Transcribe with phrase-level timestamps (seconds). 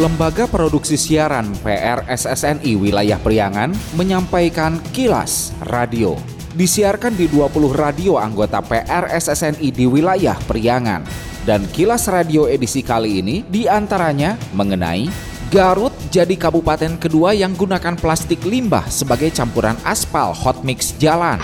[0.00, 3.68] Lembaga Produksi Siaran PRSSNI Wilayah Priangan
[4.00, 6.16] menyampaikan kilas radio.
[6.56, 11.04] Disiarkan di 20 radio anggota PRSSNI di wilayah Priangan.
[11.44, 17.92] Dan kilas radio edisi kali ini di antaranya mengenai Garut jadi kabupaten kedua yang gunakan
[18.00, 21.36] plastik limbah sebagai campuran aspal hot mix jalan.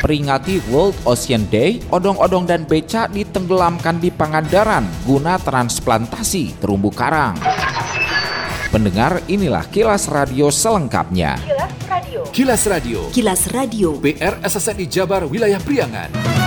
[0.00, 7.36] Peringati World Ocean Day, odong-odong dan beca ditenggelamkan di Pangandaran guna transplantasi terumbu karang.
[8.68, 11.40] Pendengar, inilah kilas radio selengkapnya.
[11.40, 12.20] Kilas Radio.
[12.28, 12.98] Kilas Radio.
[13.08, 13.88] Kilas Radio.
[14.02, 16.45] PR SSNI Jabar Wilayah Priangan.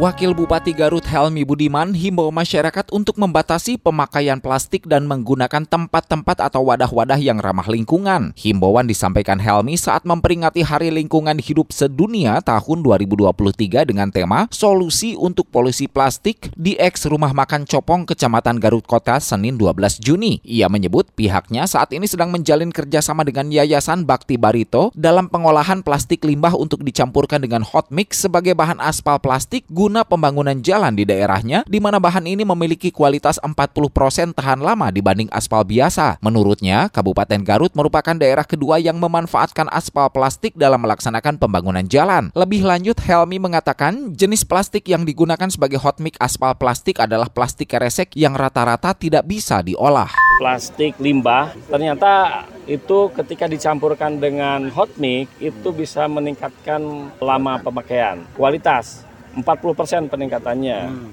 [0.00, 6.64] Wakil Bupati Garut Helmi Budiman himbau masyarakat untuk membatasi pemakaian plastik dan menggunakan tempat-tempat atau
[6.72, 8.32] wadah-wadah yang ramah lingkungan.
[8.32, 15.52] Himbauan disampaikan Helmi saat memperingati Hari Lingkungan Hidup Sedunia tahun 2023 dengan tema Solusi untuk
[15.52, 20.40] Polusi Plastik di X Rumah Makan Copong Kecamatan Garut Kota Senin 12 Juni.
[20.48, 26.24] Ia menyebut pihaknya saat ini sedang menjalin kerjasama dengan Yayasan Bakti Barito dalam pengolahan plastik
[26.24, 31.02] limbah untuk dicampurkan dengan hot mix sebagai bahan aspal plastik guna guna pembangunan jalan di
[31.02, 36.22] daerahnya di mana bahan ini memiliki kualitas 40% tahan lama dibanding aspal biasa.
[36.22, 42.30] Menurutnya, Kabupaten Garut merupakan daerah kedua yang memanfaatkan aspal plastik dalam melaksanakan pembangunan jalan.
[42.38, 47.74] Lebih lanjut, Helmi mengatakan jenis plastik yang digunakan sebagai hot mix aspal plastik adalah plastik
[47.74, 50.14] keresek yang rata-rata tidak bisa diolah.
[50.38, 59.09] Plastik limbah ternyata itu ketika dicampurkan dengan hot mix itu bisa meningkatkan lama pemakaian, kualitas
[59.42, 61.10] 40% peningkatannya hmm.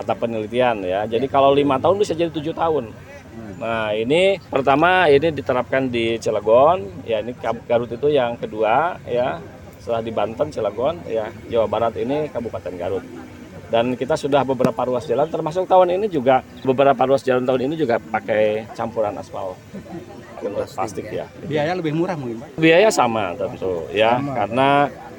[0.00, 1.06] kata penelitian ya.
[1.06, 2.90] Jadi kalau lima tahun bisa jadi tujuh tahun.
[2.90, 3.54] Hmm.
[3.62, 7.32] Nah ini pertama ini diterapkan di Cilegon, ya ini
[7.66, 9.38] Garut itu yang kedua ya.
[9.78, 13.04] Setelah di Banten, Cilegon, ya Jawa Barat ini Kabupaten Garut.
[13.68, 17.74] Dan kita sudah beberapa ruas jalan, termasuk tahun ini juga beberapa ruas jalan tahun ini
[17.76, 19.52] juga pakai campuran aspal
[20.40, 21.28] plastik ya.
[21.44, 22.48] Biaya lebih murah mungkin Pak?
[22.56, 24.32] Biaya sama tentu ya, sama.
[24.40, 24.68] karena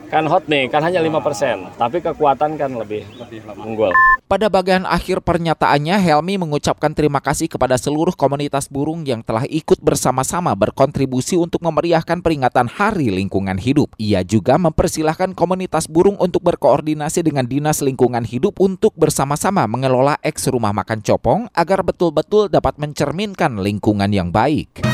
[0.10, 3.94] kan hot nih kan hanya 5% tapi kekuatan kan lebih, lebih unggul.
[4.30, 9.82] Pada bagian akhir pernyataannya Helmi mengucapkan terima kasih kepada seluruh komunitas burung yang telah ikut
[9.82, 13.94] bersama-sama berkontribusi untuk memeriahkan peringatan Hari Lingkungan Hidup.
[13.98, 20.46] Ia juga mempersilahkan komunitas burung untuk berkoordinasi dengan Dinas Lingkungan Hidup untuk bersama-sama mengelola eks
[20.54, 24.86] rumah makan copong agar betul-betul dapat mencerminkan lingkungan yang baik.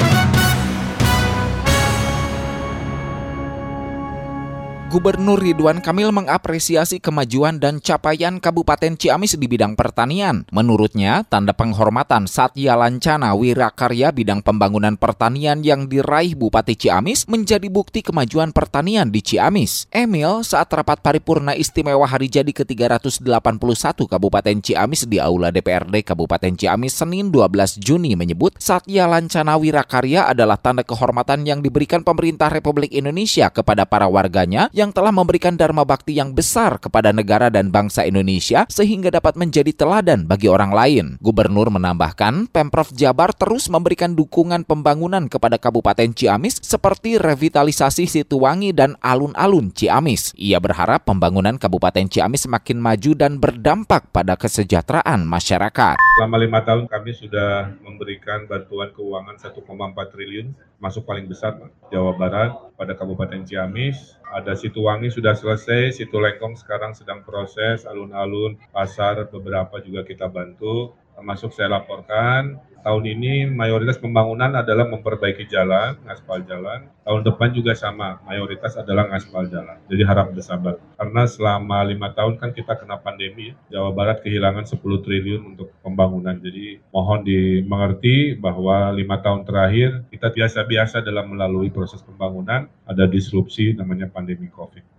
[4.95, 10.47] Gubernur Ridwan Kamil mengapresiasi kemajuan dan capaian Kabupaten Ciamis di bidang pertanian.
[10.55, 18.07] Menurutnya, tanda penghormatan Satya Lancana Wirakarya bidang pembangunan pertanian yang diraih Bupati Ciamis menjadi bukti
[18.07, 19.91] kemajuan pertanian di Ciamis.
[19.91, 26.95] Emil saat rapat paripurna istimewa hari jadi ke-381 Kabupaten Ciamis di Aula DPRD Kabupaten Ciamis
[26.95, 33.51] Senin 12 Juni menyebut Satya Lancana Wirakarya adalah tanda kehormatan yang diberikan pemerintah Republik Indonesia
[33.51, 38.05] kepada para warganya yang yang telah memberikan dharma bakti yang besar kepada negara dan bangsa
[38.05, 41.05] Indonesia sehingga dapat menjadi teladan bagi orang lain.
[41.17, 48.93] Gubernur menambahkan, Pemprov Jabar terus memberikan dukungan pembangunan kepada Kabupaten Ciamis seperti revitalisasi Situwangi dan
[49.01, 50.37] alun-alun Ciamis.
[50.37, 55.97] Ia berharap pembangunan Kabupaten Ciamis semakin maju dan berdampak pada kesejahteraan masyarakat.
[56.21, 59.65] Selama lima tahun kami sudah memberikan bantuan keuangan 1,4
[60.13, 61.57] triliun, masuk paling besar
[61.89, 68.59] Jawa Barat pada Kabupaten Ciamis ada Situwangi sudah selesai, Situ Lengkong sekarang sedang proses, alun-alun,
[68.75, 75.97] pasar beberapa juga kita bantu, termasuk saya laporkan tahun ini mayoritas pembangunan adalah memperbaiki jalan,
[76.05, 76.85] aspal jalan.
[77.01, 79.81] Tahun depan juga sama, mayoritas adalah aspal jalan.
[79.89, 80.77] Jadi harap bersabar.
[80.93, 86.37] Karena selama lima tahun kan kita kena pandemi, Jawa Barat kehilangan 10 triliun untuk pembangunan.
[86.37, 93.73] Jadi mohon dimengerti bahwa lima tahun terakhir kita biasa-biasa dalam melalui proses pembangunan, ada disrupsi
[93.73, 94.95] namanya pandemi COVID.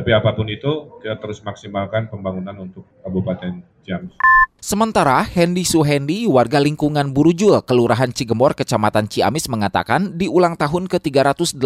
[0.00, 4.14] Tapi apa pun itu, kita terus maksimalkan pembangunan untuk Kabupaten Ciamis.
[4.60, 11.56] Sementara Hendy Suhendi, warga lingkungan Burujul, Kelurahan Cigembor, Kecamatan Ciamis mengatakan di ulang tahun ke-381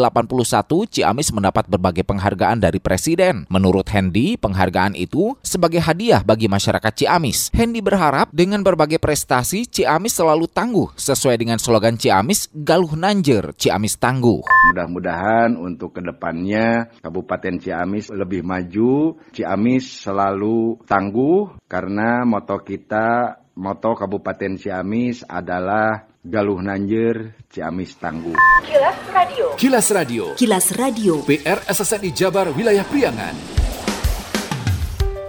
[0.94, 3.50] Ciamis mendapat berbagai penghargaan dari Presiden.
[3.50, 7.50] Menurut Hendy, penghargaan itu sebagai hadiah bagi masyarakat Ciamis.
[7.50, 13.98] Hendy berharap dengan berbagai prestasi Ciamis selalu tangguh sesuai dengan slogan Ciamis, Galuh Nanjer, Ciamis
[13.98, 14.46] Tangguh.
[14.70, 23.38] Mudah-mudahan untuk ke depannya Kabupaten Ciamis lebih maju, Ciamis selalu tangguh karena moto kita kita
[23.54, 28.34] moto Kabupaten Ciamis adalah Galuh Nanjer, Ciamis Tangguh.
[28.66, 29.46] Kilas Radio.
[29.54, 30.24] Kilas Radio.
[30.34, 31.14] Kilas Radio.
[31.22, 33.36] PR SSNI Jabar Wilayah Priangan.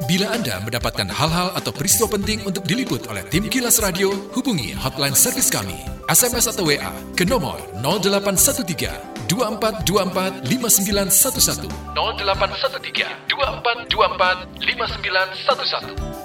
[0.06, 5.18] Bila Anda mendapatkan hal-hal atau peristiwa penting untuk diliput oleh tim Kilas Radio, hubungi hotline
[5.18, 5.78] servis kami.
[6.06, 16.25] SMS atau WA ke nomor 0813 2424 5911 0813 2424 5911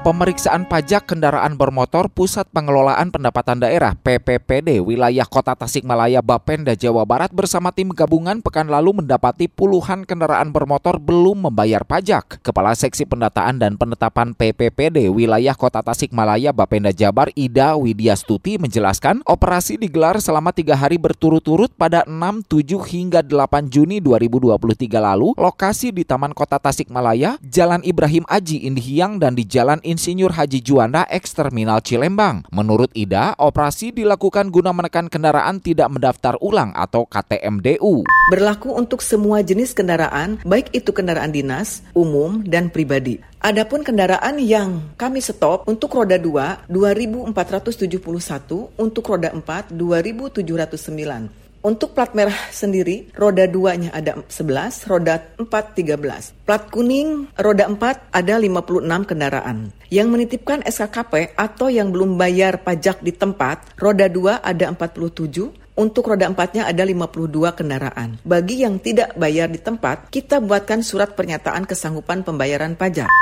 [0.00, 7.28] Pemeriksaan pajak kendaraan bermotor Pusat Pengelolaan Pendapatan Daerah PPPD wilayah Kota Tasikmalaya Bapenda Jawa Barat
[7.36, 12.40] bersama tim gabungan pekan lalu mendapati puluhan kendaraan bermotor belum membayar pajak.
[12.40, 19.76] Kepala Seksi Pendataan dan Penetapan PPPD wilayah Kota Tasikmalaya Bapenda Jabar Ida Widyastuti menjelaskan operasi
[19.76, 26.08] digelar selama tiga hari berturut-turut pada 6, 7 hingga 8 Juni 2023 lalu lokasi di
[26.08, 31.82] Taman Kota Tasikmalaya, Jalan Ibrahim Aji Indihiyang dan di Jalan Insinyur Haji Juanda eks Terminal
[31.82, 32.46] Cilembang.
[32.54, 38.06] Menurut Ida, operasi dilakukan guna menekan kendaraan tidak mendaftar ulang atau KTMDU.
[38.30, 43.18] Berlaku untuk semua jenis kendaraan, baik itu kendaraan dinas, umum, dan pribadi.
[43.42, 51.49] Adapun kendaraan yang kami stop untuk roda 2 2471, untuk roda 4 2709.
[51.60, 55.44] Untuk plat merah sendiri, roda 2-nya ada 11, roda 4
[55.76, 56.32] 13.
[56.48, 59.68] Plat kuning, roda 4 ada 56 kendaraan.
[59.92, 66.08] Yang menitipkan SKKP atau yang belum bayar pajak di tempat, roda 2 ada 47, untuk
[66.08, 68.16] roda 4-nya ada 52 kendaraan.
[68.24, 73.12] Bagi yang tidak bayar di tempat, kita buatkan surat pernyataan kesanggupan pembayaran pajak.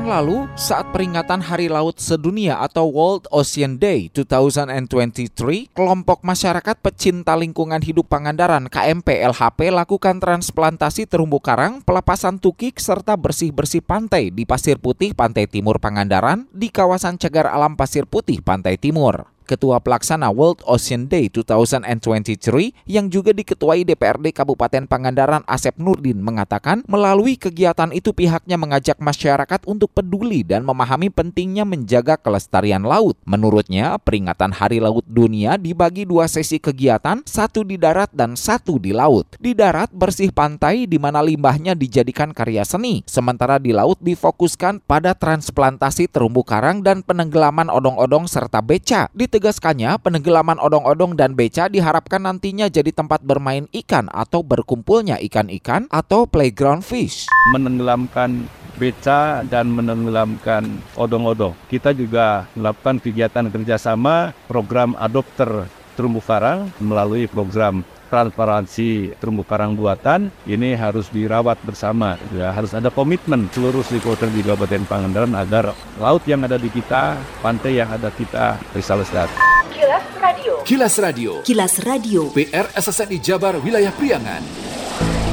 [0.00, 7.36] Pekan lalu, saat peringatan Hari Laut Sedunia atau World Ocean Day 2023, kelompok masyarakat pecinta
[7.36, 14.48] lingkungan hidup Pangandaran KMP LHP lakukan transplantasi terumbu karang, pelepasan tukik, serta bersih-bersih pantai di
[14.48, 19.28] Pasir Putih, Pantai Timur Pangandaran, di kawasan Cagar Alam Pasir Putih, Pantai Timur.
[19.50, 26.86] Ketua Pelaksana World Ocean Day 2023 yang juga diketuai DPRD Kabupaten Pangandaran Asep Nurdin mengatakan
[26.86, 33.18] melalui kegiatan itu pihaknya mengajak masyarakat untuk peduli dan memahami pentingnya menjaga kelestarian laut.
[33.26, 38.94] Menurutnya, peringatan Hari Laut Dunia dibagi dua sesi kegiatan, satu di darat dan satu di
[38.94, 39.34] laut.
[39.42, 45.18] Di darat bersih pantai di mana limbahnya dijadikan karya seni, sementara di laut difokuskan pada
[45.18, 49.10] transplantasi terumbu karang dan penenggelaman odong-odong serta beca.
[49.40, 56.28] Ditegaskannya, penenggelaman odong-odong dan beca diharapkan nantinya jadi tempat bermain ikan atau berkumpulnya ikan-ikan atau
[56.28, 57.24] playground fish.
[57.56, 58.44] menenggelamkan
[58.76, 61.56] beca dan menenggelamkan odong-odong.
[61.72, 65.64] Kita juga melakukan kegiatan kerjasama program adopter
[65.96, 72.90] terumbu karang melalui program transparansi terumbu karang buatan ini harus dirawat bersama ya harus ada
[72.90, 75.72] komitmen seluruh stakeholder di Kabupaten Pangandaran agar
[76.02, 79.32] laut yang ada di kita pantai yang ada kita bisa lestari.
[79.70, 80.54] Kilas Radio.
[80.66, 82.20] Kilas Radio, Kilas Radio.
[82.34, 84.42] PR SSNI Jabar Wilayah Priangan.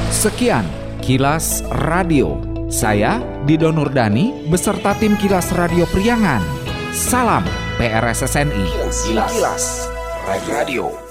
[0.08, 0.64] Sekian
[1.02, 1.60] Kilas
[1.90, 2.38] Radio.
[2.68, 3.16] Saya
[3.48, 6.44] Dido Nurdani beserta tim Kilas Radio Priangan.
[6.92, 7.44] Salam
[7.80, 8.64] PRSSNI.
[8.92, 9.88] Kilas,
[10.28, 11.07] Radio.